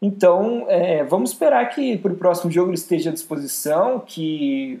Então, 0.00 0.64
é, 0.66 1.04
vamos 1.04 1.32
esperar 1.32 1.68
que 1.68 1.98
para 1.98 2.14
o 2.14 2.16
próximo 2.16 2.50
jogo 2.50 2.70
ele 2.70 2.78
esteja 2.78 3.10
à 3.10 3.12
disposição, 3.12 4.00
que 4.00 4.80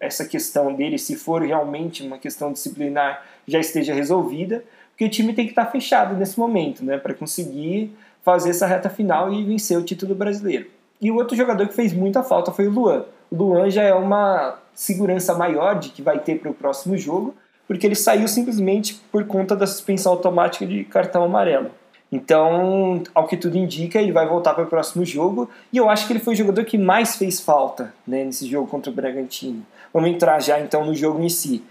essa 0.00 0.24
questão 0.24 0.72
dele, 0.72 0.96
se 0.96 1.16
for 1.16 1.42
realmente 1.42 2.02
uma 2.02 2.16
questão 2.16 2.50
disciplinar, 2.50 3.26
já 3.46 3.58
esteja 3.58 3.92
resolvida, 3.92 4.64
porque 4.88 5.04
o 5.04 5.10
time 5.10 5.34
tem 5.34 5.44
que 5.44 5.52
estar 5.52 5.66
fechado 5.66 6.16
nesse 6.16 6.38
momento, 6.38 6.82
né, 6.82 6.96
para 6.96 7.12
conseguir 7.12 7.94
fazer 8.24 8.50
essa 8.50 8.66
reta 8.66 8.88
final 8.88 9.32
e 9.32 9.44
vencer 9.44 9.78
o 9.78 9.82
título 9.82 10.14
brasileiro. 10.14 10.66
E 11.00 11.10
o 11.10 11.16
outro 11.16 11.36
jogador 11.36 11.66
que 11.66 11.74
fez 11.74 11.92
muita 11.92 12.22
falta 12.22 12.52
foi 12.52 12.68
o 12.68 12.70
Luan. 12.70 13.04
O 13.30 13.36
Luan 13.36 13.68
já 13.68 13.82
é 13.82 13.92
uma 13.92 14.58
segurança 14.74 15.34
maior 15.34 15.78
de 15.78 15.88
que 15.88 16.02
vai 16.02 16.18
ter 16.18 16.38
para 16.38 16.50
o 16.50 16.54
próximo 16.54 16.96
jogo, 16.96 17.34
porque 17.66 17.86
ele 17.86 17.94
saiu 17.94 18.28
simplesmente 18.28 19.00
por 19.10 19.24
conta 19.26 19.56
da 19.56 19.66
suspensão 19.66 20.12
automática 20.12 20.66
de 20.66 20.84
cartão 20.84 21.24
amarelo. 21.24 21.70
Então, 22.12 23.02
ao 23.14 23.26
que 23.26 23.38
tudo 23.38 23.56
indica, 23.56 23.98
ele 23.98 24.12
vai 24.12 24.28
voltar 24.28 24.52
para 24.52 24.64
o 24.64 24.66
próximo 24.66 25.02
jogo. 25.02 25.48
E 25.72 25.78
eu 25.78 25.88
acho 25.88 26.06
que 26.06 26.12
ele 26.12 26.20
foi 26.20 26.34
o 26.34 26.36
jogador 26.36 26.62
que 26.64 26.76
mais 26.76 27.16
fez 27.16 27.40
falta 27.40 27.94
né, 28.06 28.22
nesse 28.22 28.46
jogo 28.46 28.68
contra 28.68 28.92
o 28.92 28.94
Bragantino. 28.94 29.64
Vamos 29.92 30.10
entrar 30.10 30.38
já 30.40 30.60
então 30.60 30.84
no 30.84 30.94
jogo 30.94 31.22
em 31.22 31.30
si. 31.30 31.64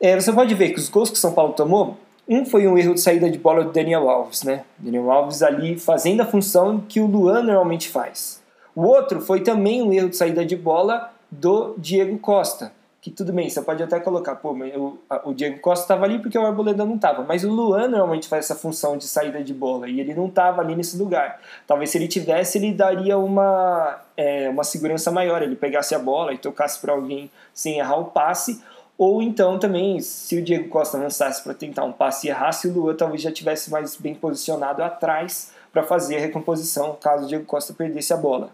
É, 0.00 0.20
você 0.20 0.32
pode 0.32 0.52
ver 0.54 0.70
que 0.70 0.80
os 0.80 0.88
gols 0.88 1.10
que 1.10 1.16
o 1.16 1.20
São 1.20 1.32
Paulo 1.32 1.52
tomou, 1.52 1.96
um 2.28 2.44
foi 2.44 2.66
um 2.66 2.76
erro 2.76 2.94
de 2.94 3.00
saída 3.00 3.30
de 3.30 3.38
bola 3.38 3.64
do 3.64 3.72
Daniel 3.72 4.08
Alves, 4.10 4.42
né? 4.42 4.64
Daniel 4.78 5.10
Alves 5.10 5.42
ali 5.42 5.78
fazendo 5.78 6.20
a 6.20 6.26
função 6.26 6.80
que 6.86 7.00
o 7.00 7.06
Luan 7.06 7.42
normalmente 7.42 7.88
faz. 7.88 8.42
O 8.74 8.82
outro 8.82 9.20
foi 9.20 9.40
também 9.40 9.82
um 9.82 9.92
erro 9.92 10.10
de 10.10 10.16
saída 10.16 10.44
de 10.44 10.56
bola 10.56 11.12
do 11.30 11.74
Diego 11.78 12.18
Costa 12.18 12.72
que 13.00 13.10
tudo 13.12 13.32
bem, 13.32 13.48
você 13.48 13.62
pode 13.62 13.82
até 13.82 14.00
colocar, 14.00 14.36
pô, 14.36 14.52
mas 14.52 14.74
o, 14.76 14.98
o 15.24 15.32
Diego 15.32 15.60
Costa 15.60 15.84
estava 15.84 16.04
ali 16.04 16.18
porque 16.18 16.36
o 16.36 16.44
Arboleda 16.44 16.84
não 16.84 16.96
estava, 16.96 17.22
mas 17.22 17.44
o 17.44 17.50
Luan 17.50 17.88
normalmente 17.88 18.28
faz 18.28 18.44
essa 18.44 18.54
função 18.54 18.96
de 18.96 19.04
saída 19.06 19.42
de 19.42 19.54
bola 19.54 19.88
e 19.88 20.00
ele 20.00 20.14
não 20.14 20.26
estava 20.26 20.60
ali 20.60 20.74
nesse 20.74 20.96
lugar. 20.98 21.40
Talvez 21.66 21.90
se 21.90 21.98
ele 21.98 22.08
tivesse, 22.08 22.58
ele 22.58 22.72
daria 22.72 23.16
uma, 23.16 24.00
é, 24.16 24.48
uma 24.50 24.64
segurança 24.64 25.12
maior, 25.12 25.42
ele 25.42 25.54
pegasse 25.54 25.94
a 25.94 25.98
bola 25.98 26.34
e 26.34 26.38
tocasse 26.38 26.80
para 26.80 26.92
alguém 26.92 27.30
sem 27.54 27.78
errar 27.78 27.98
o 27.98 28.06
passe, 28.06 28.62
ou 28.98 29.22
então 29.22 29.60
também, 29.60 30.00
se 30.00 30.36
o 30.36 30.42
Diego 30.42 30.68
Costa 30.68 30.98
lançasse 30.98 31.44
para 31.44 31.54
tentar 31.54 31.84
um 31.84 31.92
passe 31.92 32.26
e 32.26 32.30
errasse, 32.30 32.66
o 32.66 32.72
Luan 32.72 32.96
talvez 32.96 33.22
já 33.22 33.30
tivesse 33.30 33.70
mais 33.70 33.94
bem 33.94 34.12
posicionado 34.12 34.82
atrás 34.82 35.52
para 35.72 35.84
fazer 35.84 36.16
a 36.16 36.20
recomposição 36.20 36.98
caso 37.00 37.24
o 37.24 37.28
Diego 37.28 37.44
Costa 37.44 37.72
perdesse 37.72 38.12
a 38.12 38.16
bola. 38.16 38.50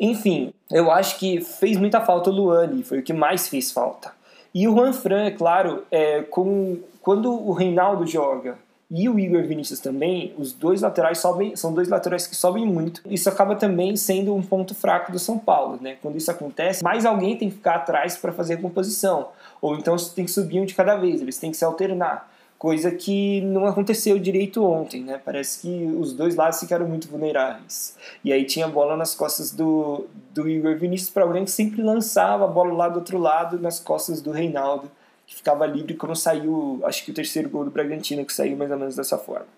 Enfim, 0.00 0.54
eu 0.70 0.90
acho 0.90 1.18
que 1.18 1.42
fez 1.42 1.76
muita 1.76 2.00
falta 2.00 2.30
o 2.30 2.32
Luan 2.32 2.62
ali, 2.62 2.82
foi 2.82 3.00
o 3.00 3.02
que 3.02 3.12
mais 3.12 3.46
fez 3.46 3.70
falta. 3.70 4.12
E 4.54 4.66
o 4.66 4.74
Juan 4.74 4.94
Fran, 4.94 5.24
é 5.24 5.30
claro, 5.30 5.84
é, 5.90 6.22
com, 6.22 6.78
quando 7.02 7.30
o 7.30 7.52
Reinaldo 7.52 8.06
joga 8.06 8.56
e 8.90 9.08
o 9.08 9.18
Igor 9.18 9.42
Vinícius 9.42 9.80
também, 9.80 10.32
os 10.38 10.52
dois 10.52 10.80
laterais 10.80 11.18
sobem, 11.18 11.56
são 11.56 11.72
dois 11.72 11.88
laterais 11.88 12.26
que 12.26 12.36
sobem 12.36 12.64
muito. 12.64 13.02
Isso 13.04 13.28
acaba 13.28 13.56
também 13.56 13.96
sendo 13.96 14.34
um 14.34 14.42
ponto 14.42 14.74
fraco 14.74 15.10
do 15.10 15.18
São 15.18 15.38
Paulo, 15.38 15.78
né? 15.80 15.96
Quando 16.00 16.16
isso 16.16 16.30
acontece, 16.30 16.84
mais 16.84 17.04
alguém 17.04 17.36
tem 17.36 17.50
que 17.50 17.56
ficar 17.56 17.76
atrás 17.76 18.16
para 18.16 18.32
fazer 18.32 18.54
a 18.54 18.56
composição, 18.58 19.28
ou 19.64 19.76
então 19.76 19.96
tem 19.96 20.26
que 20.26 20.30
subir 20.30 20.60
um 20.60 20.66
de 20.66 20.74
cada 20.74 20.94
vez, 20.94 21.22
eles 21.22 21.38
têm 21.38 21.50
que 21.50 21.56
se 21.56 21.64
alternar 21.64 22.30
coisa 22.58 22.90
que 22.90 23.40
não 23.40 23.64
aconteceu 23.64 24.18
direito 24.18 24.62
ontem, 24.62 25.02
né? 25.02 25.18
Parece 25.24 25.62
que 25.62 25.86
os 25.98 26.12
dois 26.12 26.34
lados 26.34 26.60
ficaram 26.60 26.86
muito 26.86 27.08
vulneráveis. 27.08 27.96
E 28.22 28.30
aí 28.30 28.44
tinha 28.44 28.68
bola 28.68 28.94
nas 28.94 29.14
costas 29.14 29.52
do, 29.52 30.06
do 30.34 30.46
Igor 30.46 30.76
Vinícius 30.76 31.08
para 31.08 31.24
alguém 31.24 31.46
que 31.46 31.50
sempre 31.50 31.80
lançava 31.80 32.44
a 32.44 32.46
bola 32.46 32.74
lá 32.74 32.90
do 32.90 32.98
outro 32.98 33.16
lado, 33.16 33.58
nas 33.58 33.80
costas 33.80 34.20
do 34.20 34.32
Reinaldo, 34.32 34.90
que 35.26 35.34
ficava 35.34 35.64
livre 35.64 35.94
quando 35.94 36.14
saiu, 36.14 36.82
acho 36.84 37.02
que 37.02 37.10
o 37.10 37.14
terceiro 37.14 37.48
gol 37.48 37.64
do 37.64 37.70
Bragantino, 37.70 38.22
que 38.22 38.34
saiu 38.34 38.58
mais 38.58 38.70
ou 38.70 38.76
menos 38.76 38.94
dessa 38.94 39.16
forma. 39.16 39.48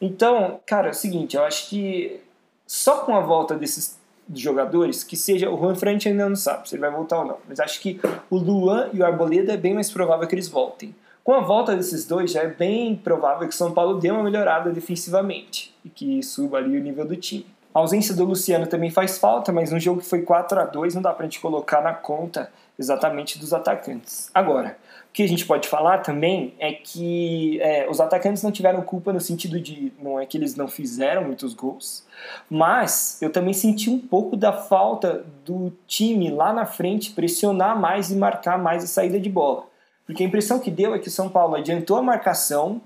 Então, 0.00 0.60
cara, 0.64 0.86
é 0.86 0.90
o 0.92 0.94
seguinte, 0.94 1.36
eu 1.36 1.42
acho 1.42 1.68
que 1.68 2.20
só 2.64 2.98
com 2.98 3.16
a 3.16 3.20
volta 3.20 3.56
desses 3.56 3.98
jogadores, 4.34 5.02
que 5.02 5.16
seja 5.16 5.50
o 5.50 5.58
Juan 5.58 5.74
Frente 5.74 6.08
ainda 6.08 6.28
não 6.28 6.36
sabe 6.36 6.68
se 6.68 6.74
ele 6.74 6.82
vai 6.82 6.90
voltar 6.90 7.20
ou 7.20 7.24
não, 7.24 7.36
mas 7.48 7.60
acho 7.60 7.80
que 7.80 8.00
o 8.28 8.36
Luan 8.36 8.88
e 8.92 9.00
o 9.00 9.04
Arboleda 9.04 9.52
é 9.52 9.56
bem 9.56 9.74
mais 9.74 9.90
provável 9.90 10.26
que 10.26 10.34
eles 10.34 10.48
voltem. 10.48 10.94
Com 11.24 11.34
a 11.34 11.40
volta 11.40 11.76
desses 11.76 12.06
dois, 12.06 12.32
já 12.32 12.42
é 12.42 12.48
bem 12.48 12.96
provável 12.96 13.46
que 13.46 13.54
o 13.54 13.56
São 13.56 13.72
Paulo 13.72 13.98
dê 13.98 14.10
uma 14.10 14.22
melhorada 14.22 14.70
defensivamente 14.70 15.74
e 15.84 15.88
que 15.90 16.22
suba 16.22 16.56
ali 16.56 16.78
o 16.78 16.82
nível 16.82 17.04
do 17.04 17.16
time. 17.16 17.46
A 17.74 17.80
ausência 17.80 18.14
do 18.14 18.24
Luciano 18.24 18.66
também 18.66 18.90
faz 18.90 19.18
falta, 19.18 19.52
mas 19.52 19.70
no 19.70 19.78
jogo 19.78 20.00
que 20.00 20.08
foi 20.08 20.22
4 20.22 20.58
a 20.58 20.64
2 20.64 20.94
não 20.94 21.02
dá 21.02 21.12
pra 21.12 21.24
gente 21.26 21.38
colocar 21.38 21.82
na 21.82 21.92
conta 21.92 22.50
exatamente 22.78 23.38
dos 23.38 23.52
atacantes. 23.52 24.30
Agora, 24.32 24.78
que 25.18 25.22
a 25.24 25.26
gente 25.26 25.46
pode 25.46 25.66
falar 25.66 25.98
também 25.98 26.54
é 26.60 26.72
que 26.72 27.60
é, 27.60 27.90
os 27.90 28.00
atacantes 28.00 28.40
não 28.40 28.52
tiveram 28.52 28.82
culpa 28.82 29.12
no 29.12 29.20
sentido 29.20 29.60
de 29.60 29.92
não 30.00 30.20
é 30.20 30.24
que 30.24 30.38
eles 30.38 30.54
não 30.54 30.68
fizeram 30.68 31.24
muitos 31.24 31.54
gols, 31.54 32.06
mas 32.48 33.20
eu 33.20 33.28
também 33.28 33.52
senti 33.52 33.90
um 33.90 33.98
pouco 33.98 34.36
da 34.36 34.52
falta 34.52 35.26
do 35.44 35.72
time 35.88 36.30
lá 36.30 36.52
na 36.52 36.64
frente 36.64 37.10
pressionar 37.10 37.76
mais 37.76 38.12
e 38.12 38.14
marcar 38.14 38.60
mais 38.60 38.84
a 38.84 38.86
saída 38.86 39.18
de 39.18 39.28
bola. 39.28 39.64
Porque 40.06 40.22
a 40.22 40.26
impressão 40.26 40.60
que 40.60 40.70
deu 40.70 40.94
é 40.94 41.00
que 41.00 41.08
o 41.08 41.10
São 41.10 41.28
Paulo 41.28 41.56
adiantou 41.56 41.96
a 41.96 42.02
marcação, 42.02 42.80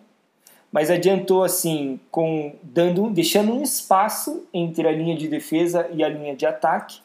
mas 0.72 0.90
adiantou 0.90 1.44
assim, 1.44 2.00
com 2.10 2.54
dando, 2.62 3.10
deixando 3.10 3.52
um 3.52 3.62
espaço 3.62 4.48
entre 4.54 4.88
a 4.88 4.92
linha 4.92 5.14
de 5.14 5.28
defesa 5.28 5.86
e 5.92 6.02
a 6.02 6.08
linha 6.08 6.34
de 6.34 6.46
ataque. 6.46 7.02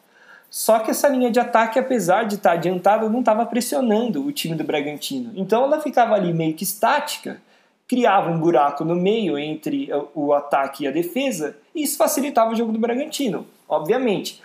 Só 0.50 0.78
que 0.78 0.90
essa 0.90 1.08
linha 1.08 1.30
de 1.30 1.38
ataque, 1.38 1.78
apesar 1.78 2.24
de 2.24 2.36
estar 2.36 2.52
adiantada, 2.52 3.08
não 3.08 3.20
estava 3.20 3.44
pressionando 3.44 4.24
o 4.24 4.32
time 4.32 4.54
do 4.54 4.64
Bragantino. 4.64 5.32
Então 5.36 5.62
ela 5.62 5.80
ficava 5.80 6.14
ali 6.14 6.32
meio 6.32 6.54
que 6.54 6.64
estática, 6.64 7.40
criava 7.86 8.30
um 8.30 8.38
buraco 8.38 8.84
no 8.84 8.94
meio 8.94 9.38
entre 9.38 9.88
o 10.14 10.32
ataque 10.32 10.84
e 10.84 10.86
a 10.86 10.90
defesa, 10.90 11.56
e 11.74 11.82
isso 11.82 11.96
facilitava 11.96 12.52
o 12.52 12.56
jogo 12.56 12.72
do 12.72 12.78
Bragantino, 12.78 13.46
obviamente. 13.68 14.42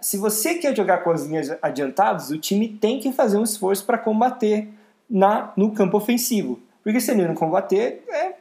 Se 0.00 0.16
você 0.16 0.54
quer 0.54 0.74
jogar 0.74 0.98
com 0.98 1.10
as 1.10 1.26
linhas 1.26 1.56
adiantadas, 1.60 2.30
o 2.30 2.38
time 2.38 2.68
tem 2.68 2.98
que 2.98 3.12
fazer 3.12 3.36
um 3.36 3.44
esforço 3.44 3.84
para 3.84 3.98
combater 3.98 4.68
na, 5.08 5.52
no 5.56 5.72
campo 5.72 5.96
ofensivo. 5.96 6.60
Porque 6.82 7.00
se 7.00 7.10
ele 7.10 7.26
não 7.26 7.34
combater, 7.34 8.02
é 8.08 8.34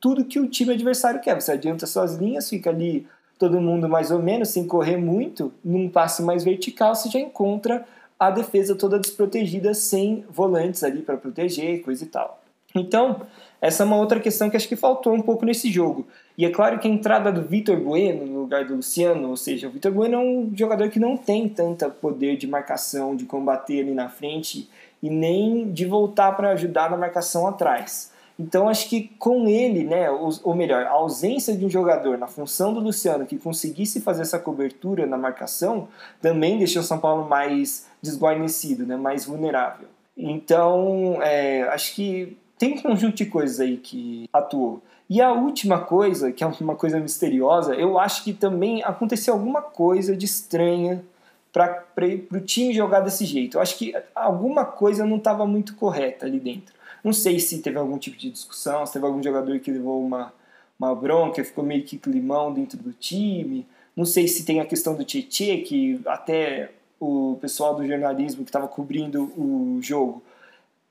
tudo 0.00 0.24
que 0.24 0.38
o 0.38 0.46
time 0.46 0.74
adversário 0.74 1.20
quer. 1.20 1.40
Você 1.40 1.52
adianta 1.52 1.86
suas 1.86 2.14
linhas, 2.14 2.48
fica 2.48 2.70
ali 2.70 3.06
todo 3.40 3.58
mundo 3.58 3.88
mais 3.88 4.10
ou 4.10 4.20
menos, 4.20 4.50
sem 4.50 4.66
correr 4.66 4.98
muito, 4.98 5.50
num 5.64 5.88
passe 5.88 6.22
mais 6.22 6.44
vertical, 6.44 6.94
você 6.94 7.08
já 7.08 7.18
encontra 7.18 7.86
a 8.18 8.30
defesa 8.30 8.76
toda 8.76 8.98
desprotegida, 8.98 9.72
sem 9.72 10.26
volantes 10.28 10.84
ali 10.84 11.00
para 11.00 11.16
proteger, 11.16 11.82
coisa 11.82 12.04
e 12.04 12.06
tal. 12.06 12.38
Então, 12.74 13.22
essa 13.58 13.82
é 13.82 13.86
uma 13.86 13.96
outra 13.96 14.20
questão 14.20 14.50
que 14.50 14.58
acho 14.58 14.68
que 14.68 14.76
faltou 14.76 15.14
um 15.14 15.22
pouco 15.22 15.46
nesse 15.46 15.72
jogo. 15.72 16.06
E 16.36 16.44
é 16.44 16.50
claro 16.50 16.78
que 16.78 16.86
a 16.86 16.90
entrada 16.90 17.32
do 17.32 17.40
Vitor 17.40 17.80
Bueno 17.80 18.26
no 18.26 18.40
lugar 18.40 18.66
do 18.66 18.76
Luciano, 18.76 19.30
ou 19.30 19.36
seja, 19.38 19.68
o 19.68 19.70
Vitor 19.70 19.90
Bueno 19.90 20.16
é 20.16 20.18
um 20.18 20.52
jogador 20.54 20.90
que 20.90 21.00
não 21.00 21.16
tem 21.16 21.48
tanta 21.48 21.88
poder 21.88 22.36
de 22.36 22.46
marcação, 22.46 23.16
de 23.16 23.24
combater 23.24 23.80
ali 23.80 23.94
na 23.94 24.10
frente 24.10 24.68
e 25.02 25.08
nem 25.08 25.72
de 25.72 25.86
voltar 25.86 26.32
para 26.32 26.50
ajudar 26.50 26.90
na 26.90 26.96
marcação 26.98 27.46
atrás. 27.46 28.09
Então 28.40 28.70
acho 28.70 28.88
que 28.88 29.10
com 29.18 29.46
ele, 29.46 29.84
né, 29.84 30.10
ou, 30.10 30.54
melhor, 30.54 30.86
a 30.86 30.92
ausência 30.92 31.54
de 31.54 31.66
um 31.66 31.68
jogador 31.68 32.16
na 32.16 32.26
função 32.26 32.72
do 32.72 32.80
Luciano 32.80 33.26
que 33.26 33.36
conseguisse 33.36 34.00
fazer 34.00 34.22
essa 34.22 34.38
cobertura 34.38 35.04
na 35.04 35.18
marcação, 35.18 35.88
também 36.22 36.56
deixou 36.56 36.80
o 36.80 36.84
São 36.84 36.98
Paulo 36.98 37.28
mais 37.28 37.86
desguarnecido, 38.00 38.86
né, 38.86 38.96
mais 38.96 39.26
vulnerável. 39.26 39.88
Então 40.16 41.18
é, 41.20 41.64
acho 41.64 41.94
que 41.94 42.38
tem 42.56 42.78
um 42.78 42.80
conjunto 42.80 43.16
de 43.16 43.26
coisas 43.26 43.60
aí 43.60 43.76
que 43.76 44.26
atuou. 44.32 44.82
E 45.08 45.20
a 45.20 45.32
última 45.32 45.80
coisa, 45.80 46.32
que 46.32 46.42
é 46.42 46.46
uma 46.46 46.76
coisa 46.76 46.98
misteriosa, 46.98 47.74
eu 47.74 47.98
acho 47.98 48.24
que 48.24 48.32
também 48.32 48.82
aconteceu 48.82 49.34
alguma 49.34 49.60
coisa 49.60 50.16
de 50.16 50.24
estranha 50.24 51.04
para 51.52 51.84
o 52.32 52.40
time 52.40 52.72
jogar 52.72 53.00
desse 53.00 53.26
jeito. 53.26 53.58
Eu 53.58 53.60
acho 53.60 53.76
que 53.76 53.94
alguma 54.14 54.64
coisa 54.64 55.04
não 55.04 55.18
estava 55.18 55.44
muito 55.44 55.74
correta 55.74 56.24
ali 56.24 56.40
dentro. 56.40 56.79
Não 57.02 57.12
sei 57.12 57.40
se 57.40 57.60
teve 57.60 57.78
algum 57.78 57.98
tipo 57.98 58.16
de 58.16 58.30
discussão, 58.30 58.84
se 58.86 58.92
teve 58.92 59.06
algum 59.06 59.22
jogador 59.22 59.58
que 59.60 59.70
levou 59.70 60.04
uma, 60.04 60.32
uma 60.78 60.94
bronca, 60.94 61.42
ficou 61.44 61.64
meio 61.64 61.82
que 61.84 61.98
climão 61.98 62.52
dentro 62.52 62.78
do 62.78 62.92
time. 62.92 63.66
Não 63.96 64.04
sei 64.04 64.28
se 64.28 64.44
tem 64.44 64.60
a 64.60 64.66
questão 64.66 64.94
do 64.94 65.04
Tietê, 65.04 65.58
que 65.58 66.00
até 66.06 66.70
o 66.98 67.38
pessoal 67.40 67.74
do 67.74 67.86
jornalismo 67.86 68.44
que 68.44 68.50
estava 68.50 68.68
cobrindo 68.68 69.24
o 69.36 69.78
jogo 69.80 70.22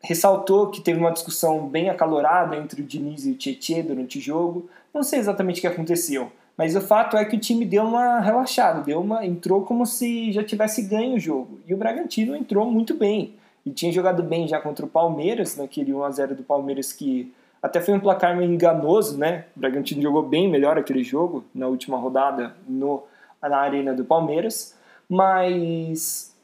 ressaltou 0.01 0.72
que 0.72 0.82
teve 0.82 1.00
uma 1.00 1.12
discussão 1.12 1.68
bem 1.68 1.89
acalorada 1.89 2.56
entre 2.56 2.82
o 2.82 2.86
Diniz 2.86 3.25
e 3.25 3.32
o 3.32 3.36
Tietê 3.36 3.84
durante 3.84 4.18
o 4.18 4.22
jogo. 4.22 4.70
Não 4.94 5.04
sei 5.04 5.20
exatamente 5.20 5.60
o 5.60 5.62
que 5.62 5.68
aconteceu, 5.68 6.32
mas 6.58 6.75
o 6.75 6.82
fato 6.82 7.18
é 7.18 7.25
que 7.25 7.36
o 7.36 7.39
time 7.39 7.66
deu 7.66 7.84
uma 7.84 8.20
relaxada, 8.20 8.82
deu 8.82 9.01
uma 9.01 9.25
entrou 9.25 9.63
como 9.63 9.86
se 9.86 10.32
já 10.32 10.44
tivesse 10.44 10.82
ganho 10.82 11.16
o 11.16 11.20
jogo. 11.20 11.60
E 11.68 11.74
o 11.74 11.78
Bragantino 11.78 12.36
entrou 12.36 12.70
muito 12.70 12.94
bem 12.96 13.36
e 13.70 13.72
tinha 13.72 13.92
jogado 13.92 14.24
bem 14.24 14.48
já 14.48 14.60
contra 14.60 14.84
o 14.84 14.90
Palmeiras, 14.90 15.56
naquele 15.56 15.94
1 15.94 16.04
a 16.04 16.10
0 16.10 16.36
do 16.36 16.44
Palmeiras 16.44 16.92
que 16.92 17.32
até 17.62 17.80
foi 17.80 17.94
um 17.94 18.00
placar 18.00 18.36
meio 18.36 18.52
enganoso, 18.52 19.18
né? 19.18 19.46
O 19.56 19.60
Bragantino 19.60 20.02
jogou 20.02 20.24
bem 20.24 20.50
melhor 20.50 20.78
aquele 20.78 21.04
jogo 21.04 21.44
na 21.54 21.68
última 21.68 21.98
rodada 21.98 22.56
no, 22.68 23.04
na 23.42 23.58
arena 23.58 23.94
do 23.94 24.04
Palmeiras, 24.04 24.76
mas 25.08 26.36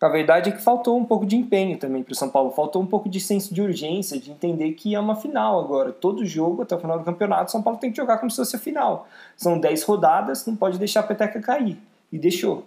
a 0.00 0.08
verdade 0.08 0.48
é 0.48 0.52
que 0.52 0.60
faltou 0.60 0.98
um 0.98 1.04
pouco 1.04 1.24
de 1.24 1.36
empenho 1.36 1.78
também 1.78 2.02
para 2.02 2.12
o 2.12 2.16
São 2.16 2.28
Paulo, 2.28 2.50
faltou 2.50 2.82
um 2.82 2.86
pouco 2.86 3.08
de 3.08 3.20
senso 3.20 3.54
de 3.54 3.62
urgência, 3.62 4.18
de 4.18 4.32
entender 4.32 4.72
que 4.72 4.96
é 4.96 5.00
uma 5.00 5.14
final 5.14 5.60
agora. 5.60 5.92
Todo 5.92 6.26
jogo, 6.26 6.62
até 6.62 6.74
o 6.74 6.80
final 6.80 6.98
do 6.98 7.04
campeonato, 7.04 7.52
São 7.52 7.62
Paulo 7.62 7.78
tem 7.78 7.92
que 7.92 7.96
jogar 7.96 8.18
como 8.18 8.30
se 8.30 8.36
fosse 8.38 8.56
a 8.56 8.58
final. 8.58 9.06
São 9.36 9.60
10 9.60 9.84
rodadas, 9.84 10.44
não 10.44 10.56
pode 10.56 10.76
deixar 10.76 11.00
a 11.00 11.04
peteca 11.04 11.40
cair. 11.40 11.78
E 12.10 12.18
deixou. 12.18 12.64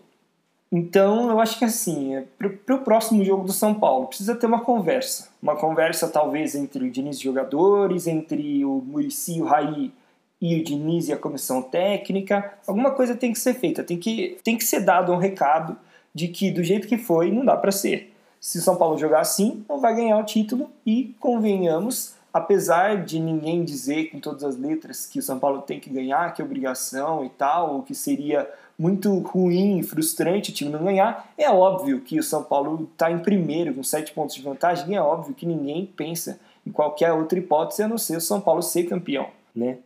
Então, 0.71 1.29
eu 1.29 1.39
acho 1.39 1.59
que 1.59 1.65
assim, 1.65 2.15
é, 2.15 2.23
para 2.65 2.75
o 2.75 2.79
próximo 2.79 3.23
jogo 3.25 3.43
do 3.43 3.51
São 3.51 3.73
Paulo, 3.73 4.07
precisa 4.07 4.35
ter 4.35 4.45
uma 4.45 4.61
conversa. 4.61 5.27
Uma 5.41 5.57
conversa, 5.57 6.07
talvez, 6.07 6.55
entre 6.55 6.85
o 6.85 6.89
Diniz 6.89 7.17
e 7.17 7.23
jogadores, 7.23 8.07
entre 8.07 8.63
o 8.63 8.81
Murici, 8.85 9.41
o 9.41 9.45
Raí 9.45 9.91
e 10.39 10.59
o 10.59 10.63
Diniz 10.63 11.09
e 11.09 11.13
a 11.13 11.17
comissão 11.17 11.61
técnica. 11.61 12.53
Alguma 12.65 12.91
coisa 12.91 13.15
tem 13.15 13.33
que 13.33 13.39
ser 13.39 13.53
feita, 13.55 13.83
tem 13.83 13.97
que, 13.97 14.37
tem 14.43 14.57
que 14.57 14.63
ser 14.63 14.79
dado 14.79 15.11
um 15.11 15.17
recado 15.17 15.77
de 16.15 16.29
que, 16.29 16.49
do 16.49 16.63
jeito 16.63 16.87
que 16.87 16.97
foi, 16.97 17.31
não 17.31 17.43
dá 17.43 17.57
para 17.57 17.71
ser. 17.71 18.13
Se 18.39 18.57
o 18.57 18.61
São 18.61 18.77
Paulo 18.77 18.97
jogar 18.97 19.19
assim, 19.19 19.65
não 19.67 19.79
vai 19.79 19.93
ganhar 19.93 20.17
o 20.17 20.23
título 20.23 20.71
e, 20.85 21.13
convenhamos, 21.19 22.15
apesar 22.33 23.03
de 23.03 23.19
ninguém 23.19 23.63
dizer 23.63 24.11
com 24.11 24.19
todas 24.19 24.43
as 24.43 24.57
letras 24.57 25.05
que 25.05 25.19
o 25.19 25.21
São 25.21 25.39
Paulo 25.39 25.61
tem 25.61 25.79
que 25.79 25.89
ganhar, 25.89 26.33
que 26.33 26.41
é 26.41 26.45
obrigação 26.45 27.25
e 27.25 27.29
tal, 27.29 27.75
ou 27.75 27.83
que 27.83 27.93
seria 27.93 28.49
muito 28.77 29.19
ruim 29.19 29.79
e 29.79 29.83
frustrante 29.83 30.51
o 30.51 30.53
time 30.53 30.71
não 30.71 30.83
ganhar, 30.83 31.31
é 31.37 31.49
óbvio 31.49 32.01
que 32.01 32.17
o 32.17 32.23
São 32.23 32.43
Paulo 32.43 32.89
está 32.91 33.11
em 33.11 33.19
primeiro 33.19 33.73
com 33.73 33.83
sete 33.83 34.11
pontos 34.11 34.35
de 34.35 34.41
vantagem, 34.41 34.89
e 34.89 34.95
é 34.95 35.01
óbvio 35.01 35.35
que 35.35 35.45
ninguém 35.45 35.85
pensa 35.85 36.39
em 36.65 36.71
qualquer 36.71 37.11
outra 37.11 37.37
hipótese 37.37 37.83
a 37.83 37.87
não 37.87 37.97
ser 37.97 38.17
o 38.17 38.21
São 38.21 38.41
Paulo 38.41 38.61
ser 38.61 38.83
campeão, 38.83 39.27
né? 39.55 39.77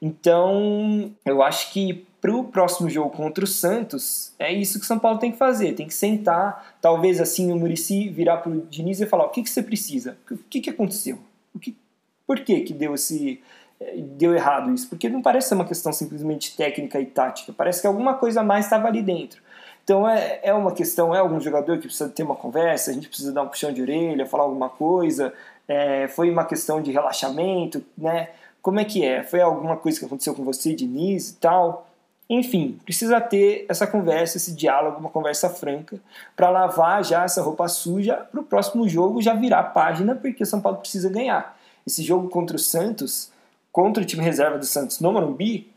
Então, 0.00 1.10
eu 1.24 1.42
acho 1.42 1.72
que 1.72 2.06
para 2.20 2.34
o 2.34 2.44
próximo 2.44 2.90
jogo 2.90 3.10
contra 3.10 3.44
o 3.44 3.46
Santos, 3.46 4.32
é 4.38 4.52
isso 4.52 4.78
que 4.78 4.84
o 4.84 4.88
São 4.88 4.98
Paulo 4.98 5.18
tem 5.18 5.30
que 5.30 5.38
fazer. 5.38 5.74
Tem 5.74 5.86
que 5.86 5.94
sentar, 5.94 6.76
talvez 6.80 7.20
assim 7.20 7.52
o 7.52 7.56
Murici 7.56 8.08
virar 8.08 8.38
para 8.38 8.52
o 8.52 8.60
Diniz 8.62 9.00
e 9.00 9.06
falar: 9.06 9.26
o 9.26 9.30
que, 9.30 9.42
que 9.42 9.50
você 9.50 9.62
precisa? 9.62 10.18
O 10.30 10.36
que, 10.50 10.60
que 10.60 10.70
aconteceu? 10.70 11.18
O 11.54 11.58
que, 11.58 11.74
por 12.26 12.40
que, 12.40 12.60
que 12.60 12.72
deu 12.72 12.94
esse, 12.94 13.40
deu 13.96 14.34
errado 14.34 14.72
isso, 14.72 14.88
porque 14.88 15.08
não 15.08 15.22
parece 15.22 15.48
ser 15.48 15.54
uma 15.54 15.64
questão 15.64 15.92
simplesmente 15.92 16.56
técnica 16.56 17.00
e 17.00 17.06
tática, 17.06 17.52
parece 17.52 17.80
que 17.80 17.86
alguma 17.86 18.14
coisa 18.14 18.42
mais 18.42 18.64
estava 18.66 18.88
ali 18.88 19.02
dentro. 19.02 19.40
Então 19.84 20.08
é, 20.08 20.40
é 20.42 20.52
uma 20.52 20.72
questão, 20.72 21.14
é 21.14 21.18
algum 21.18 21.40
jogador 21.40 21.76
que 21.78 21.86
precisa 21.86 22.08
ter 22.08 22.24
uma 22.24 22.34
conversa, 22.34 22.90
a 22.90 22.94
gente 22.94 23.08
precisa 23.08 23.32
dar 23.32 23.42
um 23.42 23.48
puxão 23.48 23.72
de 23.72 23.80
orelha, 23.80 24.26
falar 24.26 24.44
alguma 24.44 24.68
coisa, 24.68 25.32
é, 25.68 26.08
foi 26.08 26.30
uma 26.30 26.44
questão 26.44 26.80
de 26.82 26.90
relaxamento, 26.90 27.84
né? 27.96 28.30
Como 28.60 28.80
é 28.80 28.84
que 28.84 29.04
é? 29.04 29.22
Foi 29.22 29.40
alguma 29.40 29.76
coisa 29.76 29.98
que 29.98 30.04
aconteceu 30.04 30.34
com 30.34 30.42
você, 30.42 30.74
Diniz 30.74 31.30
e 31.30 31.36
tal? 31.36 31.86
Enfim, 32.28 32.80
precisa 32.84 33.20
ter 33.20 33.64
essa 33.68 33.86
conversa, 33.86 34.36
esse 34.36 34.52
diálogo, 34.52 34.98
uma 34.98 35.10
conversa 35.10 35.48
franca, 35.48 36.00
para 36.34 36.50
lavar 36.50 37.04
já 37.04 37.22
essa 37.22 37.40
roupa 37.40 37.68
suja 37.68 38.16
para 38.16 38.40
o 38.40 38.42
próximo 38.42 38.88
jogo 38.88 39.22
já 39.22 39.34
virar 39.34 39.62
página, 39.64 40.16
porque 40.16 40.44
São 40.44 40.60
Paulo 40.60 40.78
precisa 40.78 41.08
ganhar. 41.08 41.56
Esse 41.86 42.02
jogo 42.02 42.28
contra 42.28 42.56
o 42.56 42.58
Santos 42.58 43.30
contra 43.76 44.02
o 44.02 44.06
time 44.06 44.22
reserva 44.22 44.56
do 44.56 44.64
Santos 44.64 45.00
no 45.00 45.12
Morumbi, 45.12 45.70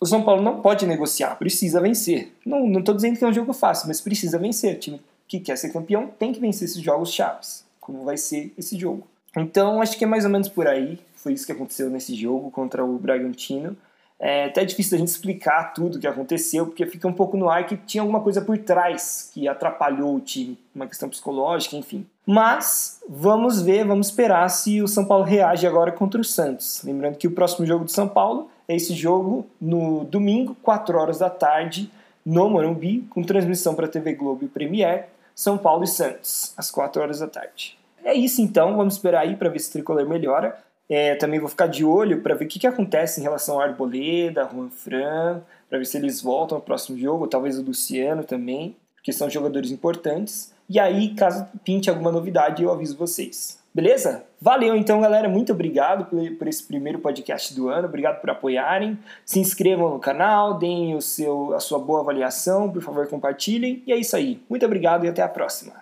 o 0.00 0.04
São 0.04 0.24
Paulo 0.24 0.42
não 0.42 0.60
pode 0.60 0.84
negociar, 0.84 1.36
precisa 1.36 1.80
vencer. 1.80 2.32
Não 2.44 2.80
estou 2.80 2.92
dizendo 2.92 3.16
que 3.16 3.24
é 3.24 3.28
um 3.28 3.32
jogo 3.32 3.52
fácil, 3.52 3.86
mas 3.86 4.00
precisa 4.00 4.36
vencer. 4.36 4.74
O 4.74 4.78
time 4.80 5.00
que 5.28 5.38
quer 5.38 5.56
ser 5.56 5.72
campeão 5.72 6.08
tem 6.18 6.32
que 6.32 6.40
vencer 6.40 6.66
esses 6.66 6.82
jogos 6.82 7.12
chaves, 7.12 7.64
como 7.80 8.02
vai 8.02 8.16
ser 8.16 8.52
esse 8.58 8.76
jogo. 8.76 9.06
Então, 9.36 9.80
acho 9.80 9.96
que 9.96 10.02
é 10.02 10.08
mais 10.08 10.24
ou 10.24 10.30
menos 10.30 10.48
por 10.48 10.66
aí. 10.66 10.98
Foi 11.14 11.32
isso 11.32 11.46
que 11.46 11.52
aconteceu 11.52 11.88
nesse 11.88 12.16
jogo 12.16 12.50
contra 12.50 12.84
o 12.84 12.98
Bragantino. 12.98 13.76
É 14.20 14.46
até 14.46 14.64
difícil 14.64 14.96
a 14.96 14.98
gente 14.98 15.08
explicar 15.08 15.72
tudo 15.72 15.96
o 15.96 16.00
que 16.00 16.06
aconteceu, 16.06 16.66
porque 16.66 16.84
fica 16.86 17.06
um 17.06 17.12
pouco 17.12 17.36
no 17.36 17.48
ar 17.48 17.66
que 17.66 17.76
tinha 17.76 18.02
alguma 18.02 18.20
coisa 18.20 18.40
por 18.40 18.58
trás 18.58 19.30
que 19.32 19.46
atrapalhou 19.46 20.16
o 20.16 20.20
time, 20.20 20.58
uma 20.74 20.88
questão 20.88 21.08
psicológica, 21.08 21.76
enfim. 21.76 22.04
Mas 22.26 23.00
vamos 23.08 23.62
ver, 23.62 23.86
vamos 23.86 24.08
esperar 24.08 24.48
se 24.48 24.82
o 24.82 24.88
São 24.88 25.04
Paulo 25.04 25.24
reage 25.24 25.66
agora 25.66 25.92
contra 25.92 26.20
o 26.20 26.24
Santos. 26.24 26.82
Lembrando 26.84 27.16
que 27.16 27.28
o 27.28 27.30
próximo 27.30 27.64
jogo 27.64 27.84
do 27.84 27.90
São 27.90 28.08
Paulo 28.08 28.50
é 28.66 28.74
esse 28.74 28.92
jogo 28.92 29.46
no 29.60 30.04
domingo, 30.04 30.56
4 30.62 30.98
horas 30.98 31.20
da 31.20 31.30
tarde, 31.30 31.90
no 32.26 32.50
Morumbi, 32.50 33.06
com 33.08 33.22
transmissão 33.22 33.74
para 33.74 33.86
a 33.86 33.88
TV 33.88 34.14
Globo 34.14 34.44
e 34.44 34.48
Premier, 34.48 35.08
São 35.34 35.56
Paulo 35.56 35.84
e 35.84 35.88
Santos, 35.88 36.52
às 36.56 36.70
4 36.70 37.00
horas 37.00 37.20
da 37.20 37.28
tarde. 37.28 37.78
É 38.04 38.12
isso 38.14 38.42
então, 38.42 38.76
vamos 38.76 38.94
esperar 38.94 39.20
aí 39.20 39.36
para 39.36 39.48
ver 39.48 39.58
se 39.60 39.70
o 39.70 39.72
tricolor 39.72 40.06
melhora. 40.06 40.58
É, 40.88 41.14
também 41.16 41.38
vou 41.38 41.48
ficar 41.48 41.66
de 41.66 41.84
olho 41.84 42.22
para 42.22 42.34
ver 42.34 42.46
o 42.46 42.48
que, 42.48 42.58
que 42.58 42.66
acontece 42.66 43.20
em 43.20 43.22
relação 43.22 43.56
ao 43.56 43.60
Arboleda, 43.60 44.48
Juan 44.50 44.70
Fran, 44.70 45.42
para 45.68 45.78
ver 45.78 45.84
se 45.84 45.98
eles 45.98 46.22
voltam 46.22 46.56
ao 46.56 46.62
próximo 46.62 46.98
jogo, 46.98 47.26
talvez 47.26 47.58
o 47.58 47.62
Luciano 47.62 48.24
também, 48.24 48.74
porque 48.94 49.12
são 49.12 49.28
jogadores 49.28 49.70
importantes. 49.70 50.52
E 50.68 50.78
aí, 50.78 51.14
caso 51.14 51.46
pinte 51.64 51.90
alguma 51.90 52.12
novidade, 52.12 52.62
eu 52.62 52.70
aviso 52.70 52.96
vocês. 52.96 53.58
Beleza? 53.74 54.24
Valeu 54.40 54.74
então, 54.74 55.00
galera. 55.00 55.28
Muito 55.28 55.52
obrigado 55.52 56.06
por, 56.06 56.18
por 56.36 56.48
esse 56.48 56.64
primeiro 56.64 56.98
podcast 56.98 57.54
do 57.54 57.68
ano. 57.68 57.86
Obrigado 57.86 58.20
por 58.20 58.30
apoiarem. 58.30 58.98
Se 59.24 59.38
inscrevam 59.38 59.90
no 59.90 59.98
canal, 59.98 60.58
deem 60.58 60.94
o 60.96 61.00
seu, 61.00 61.54
a 61.54 61.60
sua 61.60 61.78
boa 61.78 62.00
avaliação, 62.00 62.70
por 62.70 62.82
favor, 62.82 63.06
compartilhem. 63.06 63.82
E 63.86 63.92
é 63.92 63.96
isso 63.96 64.16
aí. 64.16 64.42
Muito 64.48 64.66
obrigado 64.66 65.04
e 65.04 65.08
até 65.08 65.22
a 65.22 65.28
próxima. 65.28 65.74